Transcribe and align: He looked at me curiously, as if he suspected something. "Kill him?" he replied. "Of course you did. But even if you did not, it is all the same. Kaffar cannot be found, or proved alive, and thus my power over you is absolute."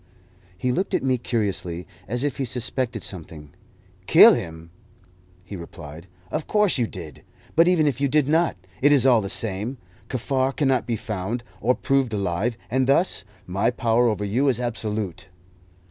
He 0.57 0.71
looked 0.71 0.95
at 0.95 1.03
me 1.03 1.19
curiously, 1.19 1.85
as 2.07 2.23
if 2.23 2.37
he 2.37 2.45
suspected 2.45 3.03
something. 3.03 3.51
"Kill 4.07 4.33
him?" 4.33 4.71
he 5.43 5.55
replied. 5.55 6.07
"Of 6.31 6.47
course 6.47 6.79
you 6.79 6.87
did. 6.87 7.21
But 7.55 7.67
even 7.67 7.85
if 7.85 8.01
you 8.01 8.07
did 8.07 8.27
not, 8.27 8.57
it 8.81 8.91
is 8.91 9.05
all 9.05 9.21
the 9.21 9.29
same. 9.29 9.77
Kaffar 10.09 10.53
cannot 10.55 10.87
be 10.87 10.95
found, 10.95 11.43
or 11.61 11.75
proved 11.75 12.13
alive, 12.13 12.57
and 12.71 12.87
thus 12.87 13.25
my 13.45 13.69
power 13.69 14.09
over 14.09 14.25
you 14.25 14.47
is 14.47 14.59
absolute." 14.59 15.27